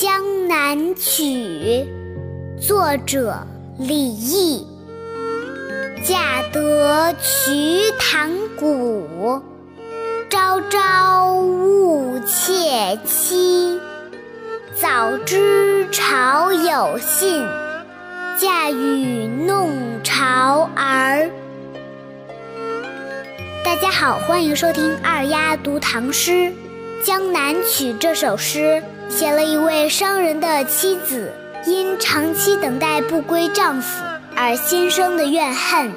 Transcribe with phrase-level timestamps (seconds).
[0.00, 1.24] 江南曲》
[2.64, 3.36] 作者
[3.80, 4.64] 李益。
[6.04, 9.42] 嫁得瞿塘古，
[10.30, 13.80] 朝朝误妾期。
[14.80, 17.44] 早知朝有信，
[18.38, 19.68] 嫁与弄
[20.04, 21.28] 潮儿。
[23.64, 26.30] 大家好，欢迎收听二丫读唐诗
[27.04, 27.92] 《江南曲》。
[27.98, 31.32] 这首诗写了一位商人的妻子，
[31.66, 34.04] 因长期等待不归丈夫
[34.36, 35.90] 而心生的怨恨。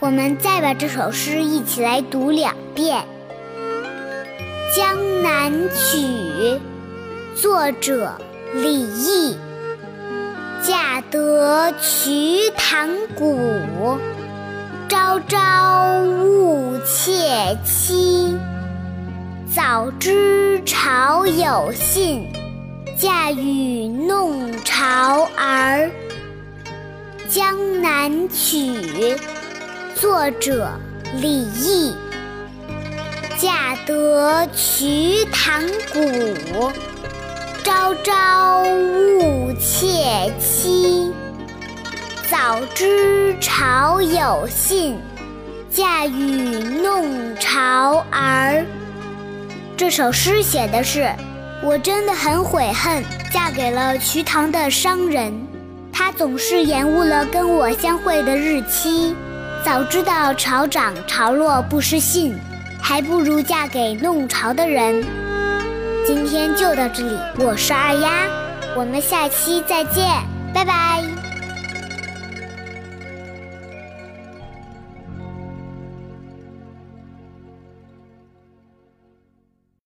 [0.00, 3.04] 我们再把这首诗一起来读两遍，
[4.76, 5.98] 《江南曲》
[7.34, 8.12] 作者
[8.54, 9.36] 李益。
[10.62, 13.98] 嫁得瞿塘古，
[14.88, 18.36] 朝朝误妾期。
[19.52, 22.26] 早知朝有信，
[23.02, 25.90] 嫁与弄潮儿。
[27.28, 28.58] 《江南曲》
[29.96, 30.70] 作者
[31.20, 31.96] 李益。
[33.36, 36.70] 嫁得瞿塘古，
[37.64, 41.12] 朝朝误妾期。
[42.30, 44.96] 早知朝有信，
[45.68, 48.64] 嫁与弄潮儿。
[49.76, 51.12] 这首诗写的是，
[51.64, 55.32] 我真的很悔恨嫁给了瞿塘的商人，
[55.92, 59.14] 他总是延误了跟我相会的日期。
[59.64, 62.36] 早知道潮涨潮落不失信，
[62.80, 65.04] 还不如嫁给弄潮的人。
[66.04, 68.10] 今天就到这里，我是二丫，
[68.76, 70.04] 我们下期再见，
[70.52, 71.31] 拜拜。